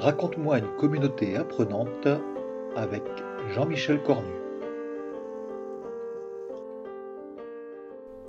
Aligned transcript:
Raconte-moi 0.00 0.58
une 0.60 0.76
communauté 0.76 1.34
apprenante 1.34 2.06
avec 2.76 3.02
Jean-Michel 3.52 4.00
Cornu. 4.04 4.30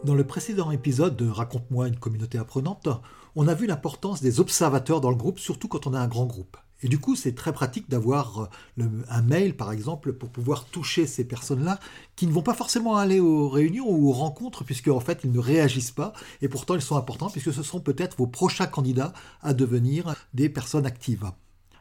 Dans 0.03 0.15
le 0.15 0.23
précédent 0.25 0.71
épisode 0.71 1.15
de 1.15 1.29
Raconte-moi 1.29 1.87
une 1.87 1.99
communauté 1.99 2.39
apprenante, 2.39 2.89
on 3.35 3.47
a 3.47 3.53
vu 3.53 3.67
l'importance 3.67 4.19
des 4.19 4.39
observateurs 4.39 4.99
dans 4.99 5.11
le 5.11 5.15
groupe, 5.15 5.37
surtout 5.37 5.67
quand 5.67 5.85
on 5.85 5.93
a 5.93 5.99
un 5.99 6.07
grand 6.07 6.25
groupe. 6.25 6.57
Et 6.81 6.87
du 6.87 6.97
coup, 6.97 7.15
c'est 7.15 7.35
très 7.35 7.53
pratique 7.53 7.87
d'avoir 7.87 8.49
euh, 8.79 9.03
un 9.07 9.21
mail, 9.21 9.55
par 9.55 9.71
exemple, 9.71 10.13
pour 10.13 10.29
pouvoir 10.29 10.65
toucher 10.65 11.05
ces 11.05 11.23
personnes-là 11.23 11.79
qui 12.15 12.25
ne 12.25 12.31
vont 12.31 12.41
pas 12.41 12.55
forcément 12.55 12.95
aller 12.95 13.19
aux 13.19 13.47
réunions 13.47 13.87
ou 13.87 14.09
aux 14.09 14.13
rencontres, 14.13 14.63
puisque 14.63 14.87
en 14.87 15.01
fait, 15.01 15.19
ils 15.23 15.31
ne 15.31 15.39
réagissent 15.39 15.91
pas. 15.91 16.13
Et 16.41 16.49
pourtant, 16.49 16.73
ils 16.73 16.81
sont 16.81 16.97
importants, 16.97 17.29
puisque 17.29 17.53
ce 17.53 17.61
sont 17.61 17.79
peut-être 17.79 18.17
vos 18.17 18.27
prochains 18.27 18.65
candidats 18.65 19.13
à 19.43 19.53
devenir 19.53 20.15
des 20.33 20.49
personnes 20.49 20.87
actives. 20.87 21.31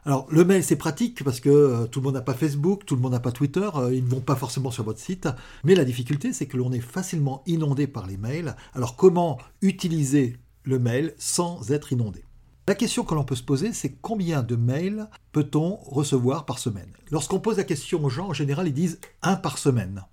Alors 0.05 0.27
le 0.29 0.45
mail 0.45 0.63
c'est 0.63 0.77
pratique 0.77 1.23
parce 1.23 1.39
que 1.39 1.49
euh, 1.49 1.85
tout 1.85 1.99
le 1.99 2.05
monde 2.05 2.15
n'a 2.15 2.21
pas 2.21 2.33
Facebook, 2.33 2.85
tout 2.85 2.95
le 2.95 3.01
monde 3.01 3.11
n'a 3.11 3.19
pas 3.19 3.31
Twitter, 3.31 3.69
euh, 3.75 3.93
ils 3.93 4.03
ne 4.03 4.09
vont 4.09 4.21
pas 4.21 4.35
forcément 4.35 4.71
sur 4.71 4.83
votre 4.83 4.99
site, 4.99 5.27
mais 5.63 5.75
la 5.75 5.83
difficulté 5.83 6.31
c'est 6.31 6.45
que 6.45 6.57
l'on 6.57 6.71
est 6.71 6.79
facilement 6.79 7.43
inondé 7.45 7.85
par 7.85 8.07
les 8.07 8.17
mails. 8.17 8.55
Alors 8.73 8.95
comment 8.95 9.37
utiliser 9.61 10.37
le 10.63 10.79
mail 10.79 11.13
sans 11.17 11.71
être 11.71 11.91
inondé? 11.91 12.23
La 12.67 12.75
question 12.75 13.03
que 13.03 13.15
l'on 13.15 13.23
peut 13.23 13.35
se 13.35 13.43
poser, 13.43 13.73
c'est 13.73 13.95
combien 13.99 14.43
de 14.43 14.55
mails 14.55 15.09
peut-on 15.31 15.77
recevoir 15.77 16.45
par 16.45 16.59
semaine? 16.59 16.91
Lorsqu'on 17.09 17.39
pose 17.39 17.57
la 17.57 17.63
question 17.63 18.03
aux 18.05 18.09
gens, 18.09 18.27
en 18.27 18.33
général, 18.33 18.67
ils 18.67 18.73
disent 18.73 18.99
un 19.23 19.35
par 19.35 19.57
semaine. 19.57 20.03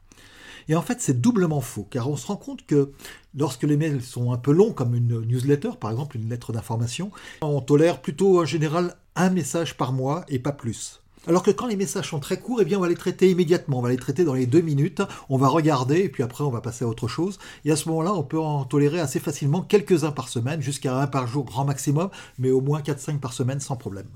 Et 0.69 0.75
en 0.75 0.81
fait, 0.81 1.03
c'est 1.03 1.21
doublement 1.21 1.61
faux, 1.61 1.87
car 1.91 2.09
on 2.09 2.17
se 2.17 2.27
rend 2.27 2.37
compte 2.37 2.65
que 2.65 2.93
lorsque 3.35 3.65
les 3.65 3.77
mails 3.77 4.03
sont 4.03 4.33
un 4.33 4.39
peu 4.39 4.53
longs, 4.53 4.73
comme 4.73 4.95
une 4.95 5.21
newsletter, 5.21 5.73
par 5.79 5.91
exemple, 5.91 6.17
une 6.17 6.31
lettre 6.31 6.53
d'information, 6.53 7.11
on 7.43 7.61
tolère 7.61 8.01
plutôt 8.01 8.41
en 8.41 8.47
général 8.47 8.97
un 9.17 9.31
message 9.31 9.77
par 9.77 9.93
mois 9.93 10.25
et 10.29 10.39
pas 10.39 10.53
plus. 10.53 11.03
Alors 11.27 11.43
que 11.43 11.51
quand 11.51 11.67
les 11.67 11.75
messages 11.75 12.11
sont 12.11 12.21
très 12.21 12.39
courts, 12.39 12.61
eh 12.63 12.65
bien 12.65 12.79
on 12.79 12.83
va 12.83 12.89
les 12.89 12.95
traiter 12.95 13.31
immédiatement, 13.31 13.81
on 13.81 13.83
va 13.83 13.89
les 13.89 13.97
traiter 13.97 14.23
dans 14.23 14.35
les 14.35 14.47
deux 14.47 14.61
minutes, 14.61 15.03
on 15.29 15.37
va 15.37 15.49
regarder 15.49 15.99
et 16.03 16.09
puis 16.09 16.23
après 16.23 16.45
on 16.45 16.51
va 16.51 16.61
passer 16.61 16.85
à 16.85 16.89
autre 16.89 17.09
chose. 17.09 17.41
Et 17.65 17.73
à 17.73 17.77
ce 17.77 17.89
moment-là, 17.89 18.15
on 18.15 18.23
peut 18.23 18.39
en 18.39 18.65
tolérer 18.65 19.01
assez 19.01 19.19
facilement 19.19 19.63
quelques-uns 19.63 20.13
par 20.13 20.29
semaine, 20.29 20.63
jusqu'à 20.63 20.97
un 20.97 21.09
par 21.09 21.27
jour 21.27 21.45
grand 21.45 21.65
maximum, 21.65 22.11
mais 22.39 22.51
au 22.51 22.61
moins 22.61 22.81
4-5 22.81 23.19
par 23.19 23.33
semaine 23.33 23.59
sans 23.59 23.75
problème. 23.75 24.09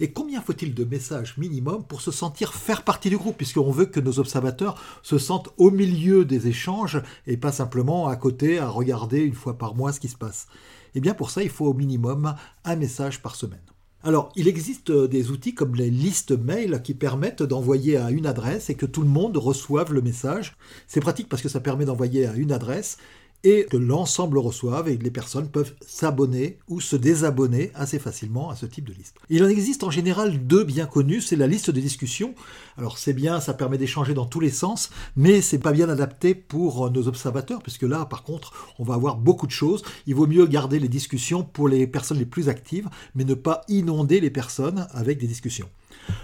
Et 0.00 0.10
combien 0.10 0.42
faut-il 0.42 0.74
de 0.74 0.84
messages 0.84 1.38
minimum 1.38 1.84
pour 1.84 2.00
se 2.00 2.10
sentir 2.10 2.52
faire 2.52 2.82
partie 2.82 3.10
du 3.10 3.16
groupe, 3.16 3.36
puisqu'on 3.36 3.70
veut 3.70 3.86
que 3.86 4.00
nos 4.00 4.18
observateurs 4.18 4.74
se 5.02 5.18
sentent 5.18 5.50
au 5.56 5.70
milieu 5.70 6.24
des 6.24 6.48
échanges 6.48 7.00
et 7.28 7.36
pas 7.36 7.52
simplement 7.52 8.08
à 8.08 8.16
côté 8.16 8.58
à 8.58 8.68
regarder 8.68 9.20
une 9.20 9.34
fois 9.34 9.56
par 9.56 9.76
mois 9.76 9.92
ce 9.92 10.00
qui 10.00 10.08
se 10.08 10.16
passe? 10.16 10.48
Eh 10.96 11.00
bien 11.00 11.14
pour 11.14 11.30
ça, 11.30 11.44
il 11.44 11.48
faut 11.48 11.66
au 11.66 11.74
minimum 11.74 12.34
un 12.64 12.76
message 12.76 13.22
par 13.22 13.36
semaine. 13.36 13.60
Alors, 14.06 14.30
il 14.36 14.46
existe 14.46 14.90
euh, 14.90 15.08
des 15.08 15.32
outils 15.32 15.52
comme 15.52 15.74
les 15.74 15.90
listes 15.90 16.30
mail 16.30 16.80
qui 16.84 16.94
permettent 16.94 17.42
d'envoyer 17.42 17.96
à 17.96 18.12
une 18.12 18.28
adresse 18.28 18.70
et 18.70 18.76
que 18.76 18.86
tout 18.86 19.02
le 19.02 19.08
monde 19.08 19.36
reçoive 19.36 19.92
le 19.92 20.00
message. 20.00 20.56
C'est 20.86 21.00
pratique 21.00 21.28
parce 21.28 21.42
que 21.42 21.48
ça 21.48 21.58
permet 21.58 21.86
d'envoyer 21.86 22.24
à 22.24 22.34
une 22.34 22.52
adresse 22.52 22.98
et 23.46 23.64
que 23.70 23.76
l'ensemble 23.76 24.38
reçoive 24.38 24.88
et 24.88 24.98
que 24.98 25.04
les 25.04 25.10
personnes 25.12 25.48
peuvent 25.48 25.72
s'abonner 25.86 26.58
ou 26.66 26.80
se 26.80 26.96
désabonner 26.96 27.70
assez 27.76 28.00
facilement 28.00 28.50
à 28.50 28.56
ce 28.56 28.66
type 28.66 28.88
de 28.88 28.92
liste. 28.92 29.14
Il 29.30 29.44
en 29.44 29.48
existe 29.48 29.84
en 29.84 29.90
général 29.90 30.48
deux 30.48 30.64
bien 30.64 30.86
connus, 30.86 31.20
c'est 31.20 31.36
la 31.36 31.46
liste 31.46 31.70
de 31.70 31.80
discussion. 31.80 32.34
Alors 32.76 32.98
c'est 32.98 33.12
bien, 33.12 33.38
ça 33.38 33.54
permet 33.54 33.78
d'échanger 33.78 34.14
dans 34.14 34.26
tous 34.26 34.40
les 34.40 34.50
sens, 34.50 34.90
mais 35.14 35.40
c'est 35.42 35.60
pas 35.60 35.70
bien 35.70 35.88
adapté 35.88 36.34
pour 36.34 36.90
nos 36.90 37.06
observateurs 37.06 37.62
puisque 37.62 37.82
là 37.82 38.04
par 38.04 38.24
contre, 38.24 38.74
on 38.80 38.84
va 38.84 38.94
avoir 38.94 39.16
beaucoup 39.16 39.46
de 39.46 39.52
choses. 39.52 39.84
Il 40.08 40.16
vaut 40.16 40.26
mieux 40.26 40.46
garder 40.46 40.80
les 40.80 40.88
discussions 40.88 41.44
pour 41.44 41.68
les 41.68 41.86
personnes 41.86 42.18
les 42.18 42.26
plus 42.26 42.48
actives, 42.48 42.88
mais 43.14 43.22
ne 43.22 43.34
pas 43.34 43.60
inonder 43.68 44.18
les 44.18 44.30
personnes 44.30 44.88
avec 44.90 45.18
des 45.18 45.28
discussions. 45.28 45.68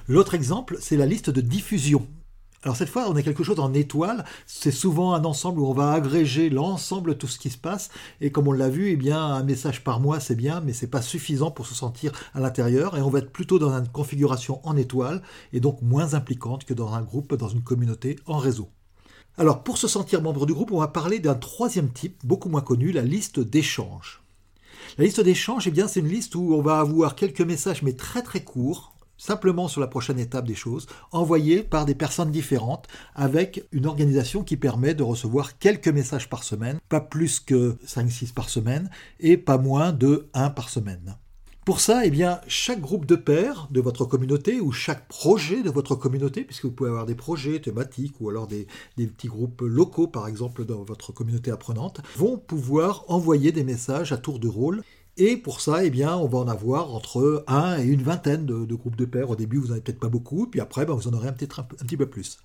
L'autre 0.08 0.34
exemple, 0.34 0.76
c'est 0.80 0.96
la 0.96 1.06
liste 1.06 1.30
de 1.30 1.40
diffusion. 1.40 2.04
Alors 2.64 2.76
cette 2.76 2.88
fois, 2.88 3.08
on 3.08 3.16
a 3.16 3.22
quelque 3.22 3.42
chose 3.42 3.58
en 3.58 3.74
étoile. 3.74 4.24
C'est 4.46 4.70
souvent 4.70 5.14
un 5.14 5.24
ensemble 5.24 5.60
où 5.60 5.66
on 5.66 5.72
va 5.72 5.92
agréger 5.92 6.48
l'ensemble 6.48 7.18
tout 7.18 7.26
ce 7.26 7.38
qui 7.38 7.50
se 7.50 7.58
passe. 7.58 7.90
Et 8.20 8.30
comme 8.30 8.46
on 8.46 8.52
l'a 8.52 8.68
vu, 8.68 8.90
eh 8.90 8.96
bien, 8.96 9.20
un 9.20 9.42
message 9.42 9.82
par 9.82 9.98
mois, 9.98 10.20
c'est 10.20 10.36
bien, 10.36 10.60
mais 10.60 10.72
c'est 10.72 10.86
pas 10.86 11.02
suffisant 11.02 11.50
pour 11.50 11.66
se 11.66 11.74
sentir 11.74 12.12
à 12.34 12.40
l'intérieur. 12.40 12.96
Et 12.96 13.02
on 13.02 13.10
va 13.10 13.18
être 13.18 13.32
plutôt 13.32 13.58
dans 13.58 13.76
une 13.76 13.88
configuration 13.88 14.60
en 14.62 14.76
étoile 14.76 15.22
et 15.52 15.58
donc 15.58 15.82
moins 15.82 16.14
impliquante 16.14 16.64
que 16.64 16.74
dans 16.74 16.94
un 16.94 17.02
groupe, 17.02 17.34
dans 17.34 17.48
une 17.48 17.62
communauté 17.62 18.16
en 18.26 18.38
réseau. 18.38 18.68
Alors 19.38 19.64
pour 19.64 19.78
se 19.78 19.88
sentir 19.88 20.22
membre 20.22 20.46
du 20.46 20.52
groupe, 20.52 20.72
on 20.72 20.80
va 20.80 20.88
parler 20.88 21.18
d'un 21.18 21.34
troisième 21.34 21.90
type, 21.90 22.18
beaucoup 22.22 22.48
moins 22.48 22.60
connu, 22.60 22.92
la 22.92 23.02
liste 23.02 23.40
d'échange. 23.40 24.22
La 24.98 25.04
liste 25.04 25.20
d'échange, 25.20 25.66
eh 25.66 25.70
bien, 25.70 25.88
c'est 25.88 26.00
une 26.00 26.08
liste 26.08 26.34
où 26.34 26.54
on 26.54 26.60
va 26.60 26.78
avoir 26.78 27.14
quelques 27.14 27.40
messages, 27.40 27.82
mais 27.82 27.94
très 27.94 28.22
très 28.22 28.44
courts, 28.44 28.91
simplement 29.22 29.68
sur 29.68 29.80
la 29.80 29.86
prochaine 29.86 30.18
étape 30.18 30.48
des 30.48 30.56
choses, 30.56 30.86
envoyées 31.12 31.62
par 31.62 31.84
des 31.84 31.94
personnes 31.94 32.32
différentes, 32.32 32.88
avec 33.14 33.64
une 33.70 33.86
organisation 33.86 34.42
qui 34.42 34.56
permet 34.56 34.94
de 34.94 35.04
recevoir 35.04 35.58
quelques 35.58 35.88
messages 35.88 36.28
par 36.28 36.42
semaine, 36.42 36.80
pas 36.88 37.00
plus 37.00 37.38
que 37.38 37.76
5-6 37.86 38.32
par 38.32 38.48
semaine, 38.48 38.90
et 39.20 39.36
pas 39.36 39.58
moins 39.58 39.92
de 39.92 40.28
1 40.34 40.50
par 40.50 40.68
semaine. 40.68 41.16
Pour 41.64 41.78
ça, 41.78 42.04
eh 42.04 42.10
bien, 42.10 42.40
chaque 42.48 42.80
groupe 42.80 43.06
de 43.06 43.14
pairs 43.14 43.68
de 43.70 43.80
votre 43.80 44.04
communauté 44.04 44.60
ou 44.60 44.72
chaque 44.72 45.06
projet 45.06 45.62
de 45.62 45.70
votre 45.70 45.94
communauté, 45.94 46.42
puisque 46.42 46.64
vous 46.64 46.72
pouvez 46.72 46.90
avoir 46.90 47.06
des 47.06 47.14
projets 47.14 47.60
thématiques 47.60 48.16
ou 48.18 48.28
alors 48.28 48.48
des, 48.48 48.66
des, 48.96 49.06
petits 49.06 49.28
groupes 49.28 49.60
locaux, 49.60 50.08
par 50.08 50.26
exemple, 50.26 50.64
dans 50.64 50.82
votre 50.82 51.12
communauté 51.12 51.52
apprenante, 51.52 52.00
vont 52.16 52.36
pouvoir 52.36 53.04
envoyer 53.06 53.52
des 53.52 53.62
messages 53.62 54.10
à 54.10 54.16
tour 54.16 54.40
de 54.40 54.48
rôle 54.48 54.82
et 55.18 55.36
pour 55.36 55.60
ça, 55.60 55.84
eh 55.84 55.90
bien, 55.90 56.16
on 56.16 56.26
va 56.26 56.38
en 56.38 56.48
avoir 56.48 56.94
entre 56.94 57.44
un 57.46 57.78
et 57.78 57.84
une 57.84 58.02
vingtaine 58.02 58.46
de, 58.46 58.74
groupes 58.74 58.96
de 58.96 59.04
pairs. 59.04 59.28
Au 59.28 59.36
début, 59.36 59.58
vous 59.58 59.66
n'en 59.66 59.72
avez 59.72 59.82
peut-être 59.82 60.00
pas 60.00 60.08
beaucoup, 60.08 60.46
puis 60.46 60.60
après, 60.60 60.86
ben, 60.86 60.94
vous 60.94 61.06
en 61.06 61.12
aurez 61.12 61.34
peut-être 61.34 61.60
un, 61.60 61.64
petit 61.64 61.98
peu 61.98 62.06
plus. 62.06 62.38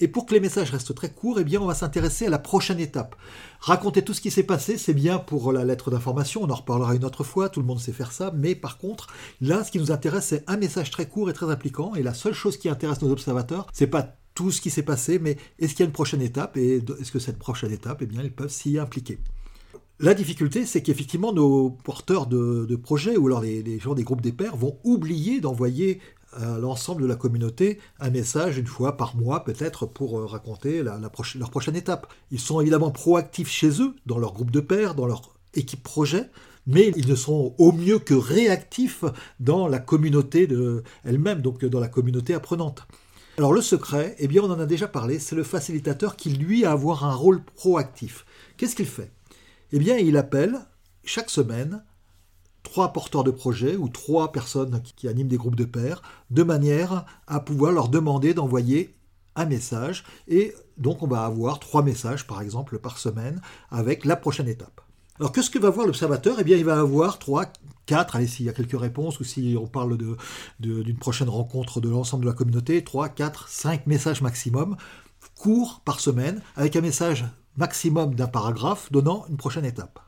Et 0.00 0.08
pour 0.08 0.26
que 0.26 0.34
les 0.34 0.40
messages 0.40 0.70
restent 0.70 0.94
très 0.94 1.10
courts, 1.10 1.40
eh 1.40 1.58
on 1.58 1.66
va 1.66 1.74
s'intéresser 1.74 2.26
à 2.26 2.30
la 2.30 2.38
prochaine 2.38 2.78
étape. 2.78 3.16
Raconter 3.60 4.02
tout 4.02 4.12
ce 4.12 4.20
qui 4.20 4.30
s'est 4.30 4.42
passé, 4.42 4.76
c'est 4.76 4.94
bien 4.94 5.18
pour 5.18 5.52
la 5.52 5.64
lettre 5.64 5.90
d'information, 5.90 6.42
on 6.42 6.50
en 6.50 6.54
reparlera 6.54 6.94
une 6.94 7.04
autre 7.04 7.24
fois, 7.24 7.48
tout 7.48 7.60
le 7.60 7.66
monde 7.66 7.80
sait 7.80 7.92
faire 7.92 8.12
ça, 8.12 8.32
mais 8.34 8.54
par 8.54 8.76
contre, 8.76 9.08
là, 9.40 9.64
ce 9.64 9.70
qui 9.70 9.78
nous 9.78 9.92
intéresse, 9.92 10.26
c'est 10.26 10.44
un 10.46 10.56
message 10.56 10.90
très 10.90 11.06
court 11.06 11.30
et 11.30 11.34
très 11.34 11.50
impliquant, 11.50 11.94
et 11.94 12.02
la 12.02 12.14
seule 12.14 12.34
chose 12.34 12.56
qui 12.56 12.68
intéresse 12.68 13.02
nos 13.02 13.10
observateurs, 13.10 13.66
c'est 13.72 13.86
pas 13.86 14.16
tout 14.34 14.50
ce 14.50 14.60
qui 14.60 14.70
s'est 14.70 14.82
passé, 14.82 15.18
mais 15.18 15.36
est-ce 15.58 15.72
qu'il 15.72 15.80
y 15.80 15.82
a 15.82 15.86
une 15.86 15.92
prochaine 15.92 16.22
étape, 16.22 16.56
et 16.56 16.82
est-ce 17.00 17.12
que 17.12 17.18
cette 17.18 17.38
prochaine 17.38 17.72
étape, 17.72 17.98
eh 18.02 18.06
bien, 18.06 18.22
ils 18.22 18.32
peuvent 18.32 18.50
s'y 18.50 18.78
impliquer. 18.78 19.18
La 20.02 20.14
difficulté, 20.14 20.64
c'est 20.64 20.80
qu'effectivement, 20.80 21.34
nos 21.34 21.68
porteurs 21.68 22.26
de, 22.26 22.74
projets 22.76 23.18
ou 23.18 23.26
alors 23.26 23.42
les, 23.42 23.78
gens 23.78 23.94
des 23.94 24.02
groupes 24.02 24.22
des 24.22 24.32
pairs 24.32 24.56
vont 24.56 24.78
oublier 24.82 25.42
d'envoyer 25.42 26.00
à 26.32 26.56
l'ensemble 26.56 27.02
de 27.02 27.06
la 27.06 27.16
communauté 27.16 27.78
un 27.98 28.08
message 28.08 28.56
une 28.56 28.66
fois 28.66 28.96
par 28.96 29.14
mois 29.14 29.44
peut-être 29.44 29.84
pour 29.84 30.18
euh, 30.18 30.24
raconter 30.24 30.82
leur 30.82 31.50
prochaine 31.50 31.76
étape. 31.76 32.10
Ils 32.30 32.40
sont 32.40 32.62
évidemment 32.62 32.90
proactifs 32.90 33.50
chez 33.50 33.82
eux, 33.82 33.94
dans 34.06 34.16
leur 34.16 34.32
groupe 34.32 34.50
de 34.50 34.60
pairs, 34.60 34.94
dans 34.94 35.06
leur 35.06 35.34
équipe 35.52 35.82
projet, 35.82 36.30
mais 36.66 36.92
ils 36.96 37.08
ne 37.08 37.14
sont 37.14 37.54
au 37.58 37.72
mieux 37.72 37.98
que 37.98 38.14
réactifs 38.14 39.04
dans 39.38 39.68
la 39.68 39.80
communauté 39.80 40.48
elle-même, 41.04 41.42
donc 41.42 41.62
dans 41.62 41.80
la 41.80 41.88
communauté 41.88 42.32
apprenante. 42.32 42.86
Alors 43.36 43.52
le 43.52 43.60
secret, 43.60 44.16
eh 44.18 44.28
bien 44.28 44.42
on 44.42 44.50
en 44.50 44.60
a 44.60 44.66
déjà 44.66 44.88
parlé, 44.88 45.18
c'est 45.18 45.36
le 45.36 45.44
facilitateur 45.44 46.16
qui 46.16 46.30
lui 46.30 46.64
a 46.64 46.72
avoir 46.72 47.04
un 47.04 47.14
rôle 47.14 47.42
proactif. 47.42 48.24
Qu'est-ce 48.56 48.76
qu'il 48.76 48.86
fait? 48.86 49.10
Eh 49.72 49.78
bien, 49.78 49.96
il 49.96 50.16
appelle 50.16 50.58
chaque 51.04 51.30
semaine 51.30 51.82
trois 52.62 52.92
porteurs 52.92 53.24
de 53.24 53.30
projets 53.30 53.76
ou 53.76 53.88
trois 53.88 54.32
personnes 54.32 54.82
qui 54.96 55.08
animent 55.08 55.28
des 55.28 55.38
groupes 55.38 55.56
de 55.56 55.64
pairs, 55.64 56.02
de 56.30 56.42
manière 56.42 57.06
à 57.26 57.40
pouvoir 57.40 57.72
leur 57.72 57.88
demander 57.88 58.34
d'envoyer 58.34 58.94
un 59.36 59.46
message. 59.46 60.04
Et 60.28 60.54
donc, 60.76 61.02
on 61.02 61.06
va 61.06 61.24
avoir 61.24 61.58
trois 61.58 61.82
messages, 61.82 62.26
par 62.26 62.42
exemple, 62.42 62.78
par 62.78 62.98
semaine, 62.98 63.40
avec 63.70 64.04
la 64.04 64.16
prochaine 64.16 64.48
étape. 64.48 64.80
Alors, 65.18 65.32
qu'est-ce 65.32 65.50
que 65.50 65.58
va 65.58 65.70
voir 65.70 65.86
l'observateur? 65.86 66.36
Eh 66.40 66.44
bien, 66.44 66.56
il 66.56 66.64
va 66.64 66.80
avoir 66.80 67.18
trois, 67.18 67.46
quatre, 67.86 68.16
allez, 68.16 68.26
s'il 68.26 68.46
y 68.46 68.48
a 68.48 68.54
quelques 68.54 68.78
réponses 68.78 69.20
ou 69.20 69.24
si 69.24 69.56
on 69.60 69.66
parle 69.66 69.98
d'une 70.58 70.96
prochaine 70.96 71.28
rencontre 71.28 71.80
de 71.80 71.88
l'ensemble 71.88 72.24
de 72.24 72.30
la 72.30 72.36
communauté, 72.36 72.82
trois, 72.84 73.08
quatre, 73.08 73.48
cinq 73.48 73.86
messages 73.86 74.22
maximum, 74.22 74.76
courts 75.36 75.82
par 75.84 76.00
semaine, 76.00 76.42
avec 76.56 76.76
un 76.76 76.80
message 76.80 77.24
maximum 77.60 78.14
d'un 78.14 78.26
paragraphe 78.26 78.90
donnant 78.90 79.24
une 79.28 79.36
prochaine 79.36 79.64
étape. 79.64 80.00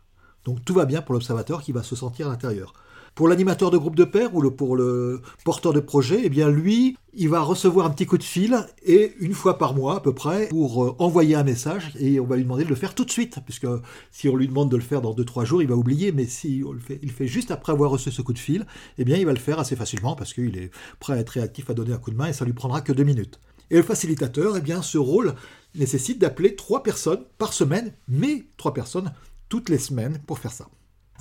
Donc 0.44 0.64
tout 0.64 0.74
va 0.74 0.86
bien 0.86 1.02
pour 1.02 1.12
l'observateur 1.12 1.62
qui 1.62 1.70
va 1.70 1.82
se 1.82 1.94
sentir 1.94 2.26
à 2.26 2.30
l'intérieur. 2.30 2.72
Pour 3.14 3.28
l'animateur 3.28 3.70
de 3.70 3.76
groupe 3.76 3.94
de 3.94 4.04
pairs 4.04 4.34
ou 4.34 4.50
pour 4.50 4.74
le 4.74 5.20
porteur 5.44 5.74
de 5.74 5.80
projet, 5.80 6.22
eh 6.24 6.30
bien 6.30 6.48
lui, 6.48 6.96
il 7.12 7.28
va 7.28 7.42
recevoir 7.42 7.84
un 7.84 7.90
petit 7.90 8.06
coup 8.06 8.16
de 8.16 8.22
fil 8.22 8.56
et 8.86 9.12
une 9.20 9.34
fois 9.34 9.58
par 9.58 9.74
mois 9.74 9.96
à 9.96 10.00
peu 10.00 10.14
près 10.14 10.48
pour 10.48 10.82
euh, 10.82 10.96
envoyer 10.98 11.34
un 11.34 11.42
message 11.42 11.92
et 12.00 12.18
on 12.18 12.24
va 12.24 12.36
lui 12.36 12.44
demander 12.44 12.64
de 12.64 12.70
le 12.70 12.74
faire 12.74 12.94
tout 12.94 13.04
de 13.04 13.10
suite 13.10 13.40
puisque 13.44 13.66
si 14.10 14.30
on 14.30 14.36
lui 14.36 14.48
demande 14.48 14.70
de 14.70 14.76
le 14.76 14.82
faire 14.82 15.02
dans 15.02 15.12
2-3 15.12 15.44
jours, 15.44 15.60
il 15.60 15.68
va 15.68 15.74
oublier 15.74 16.10
mais 16.10 16.24
si 16.24 16.60
le 16.60 16.78
fait, 16.78 16.98
il 17.02 17.12
fait 17.12 17.26
juste 17.26 17.50
après 17.50 17.72
avoir 17.72 17.90
reçu 17.90 18.10
ce 18.10 18.22
coup 18.22 18.32
de 18.32 18.38
fil, 18.38 18.66
eh 18.96 19.04
bien 19.04 19.18
il 19.18 19.26
va 19.26 19.34
le 19.34 19.38
faire 19.38 19.58
assez 19.58 19.76
facilement 19.76 20.16
parce 20.16 20.32
qu'il 20.32 20.56
est 20.56 20.70
prêt 20.98 21.12
à 21.12 21.18
être 21.18 21.28
réactif 21.28 21.68
à 21.68 21.74
donner 21.74 21.92
un 21.92 21.98
coup 21.98 22.12
de 22.12 22.16
main 22.16 22.28
et 22.28 22.32
ça 22.32 22.46
lui 22.46 22.54
prendra 22.54 22.80
que 22.80 22.94
2 22.94 23.04
minutes. 23.04 23.38
Et 23.72 23.76
le 23.76 23.82
facilitateur, 23.82 24.58
eh 24.58 24.60
bien 24.60 24.82
ce 24.82 24.98
rôle 24.98 25.34
nécessite 25.74 26.18
d'appeler 26.18 26.56
trois 26.56 26.82
personnes 26.82 27.24
par 27.38 27.54
semaine, 27.54 27.94
mais 28.06 28.44
trois 28.58 28.74
personnes 28.74 29.14
toutes 29.48 29.70
les 29.70 29.78
semaines 29.78 30.18
pour 30.26 30.38
faire 30.38 30.52
ça. 30.52 30.68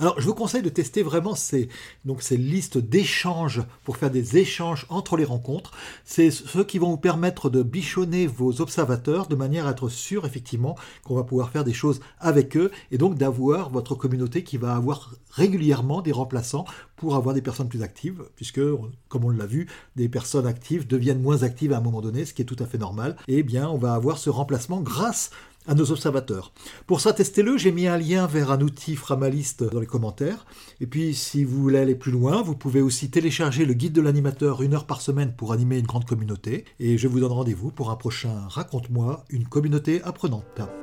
Alors, 0.02 0.20
je 0.20 0.26
vous 0.26 0.34
conseille 0.34 0.62
de 0.62 0.68
tester 0.68 1.04
vraiment 1.04 1.36
ces, 1.36 1.68
listes 2.32 2.76
d'échanges 2.76 3.62
pour 3.84 3.96
faire 3.96 4.10
des 4.10 4.36
échanges 4.36 4.84
entre 4.88 5.16
les 5.16 5.24
rencontres. 5.24 5.70
C'est 6.04 6.32
ceux 6.32 6.64
qui 6.64 6.80
vont 6.80 6.90
vous 6.90 6.96
permettre 6.96 7.50
de 7.50 7.62
bichonner 7.62 8.26
vos 8.26 8.60
observateurs 8.60 9.28
de 9.28 9.36
manière 9.36 9.68
à 9.68 9.70
être 9.70 9.88
sûr, 9.88 10.26
effectivement, 10.26 10.74
qu'on 11.04 11.14
va 11.14 11.22
pouvoir 11.22 11.50
faire 11.50 11.62
des 11.62 11.72
choses 11.72 12.00
avec 12.18 12.56
eux 12.56 12.72
et 12.90 12.98
donc 12.98 13.14
d'avoir 13.14 13.70
votre 13.70 13.94
communauté 13.94 14.42
qui 14.42 14.56
va 14.56 14.74
avoir 14.74 15.12
régulièrement 15.30 16.02
des 16.02 16.10
remplaçants 16.10 16.64
pour 16.96 17.14
avoir 17.14 17.32
des 17.32 17.40
personnes 17.40 17.68
plus 17.68 17.82
actives, 17.82 18.24
puisque, 18.34 18.60
comme 19.08 19.24
on 19.24 19.30
l'a 19.30 19.46
vu, 19.46 19.68
des 19.94 20.08
personnes 20.08 20.48
actives 20.48 20.84
deviennent 20.84 21.22
moins 21.22 21.44
actives 21.44 21.72
à 21.72 21.76
un 21.76 21.80
moment 21.80 22.00
donné, 22.00 22.24
ce 22.24 22.34
qui 22.34 22.42
est 22.42 22.44
tout 22.44 22.56
à 22.58 22.66
fait 22.66 22.76
normal. 22.76 23.16
Et 23.28 23.38
eh 23.38 23.42
bien, 23.44 23.68
on 23.68 23.78
va 23.78 23.94
avoir 23.94 24.18
ce 24.18 24.30
remplacement 24.30 24.80
grâce 24.80 25.30
à 25.66 25.74
nos 25.74 25.90
observateurs. 25.90 26.52
Pour 26.86 27.00
ça, 27.00 27.12
testez-le, 27.12 27.56
j'ai 27.56 27.72
mis 27.72 27.86
un 27.86 27.98
lien 27.98 28.26
vers 28.26 28.50
un 28.50 28.60
outil 28.60 28.96
Framalist 28.96 29.64
dans 29.64 29.80
les 29.80 29.86
commentaires. 29.86 30.46
Et 30.80 30.86
puis, 30.86 31.14
si 31.14 31.44
vous 31.44 31.60
voulez 31.62 31.78
aller 31.78 31.94
plus 31.94 32.12
loin, 32.12 32.42
vous 32.42 32.56
pouvez 32.56 32.80
aussi 32.80 33.10
télécharger 33.10 33.64
le 33.64 33.74
guide 33.74 33.92
de 33.92 34.00
l'animateur 34.00 34.62
une 34.62 34.74
heure 34.74 34.86
par 34.86 35.00
semaine 35.00 35.34
pour 35.36 35.52
animer 35.52 35.78
une 35.78 35.86
grande 35.86 36.04
communauté. 36.04 36.64
Et 36.80 36.98
je 36.98 37.08
vous 37.08 37.20
donne 37.20 37.32
rendez-vous 37.32 37.70
pour 37.70 37.90
un 37.90 37.96
prochain 37.96 38.46
Raconte-moi 38.48 39.24
une 39.30 39.46
communauté 39.46 40.02
apprenante. 40.02 40.81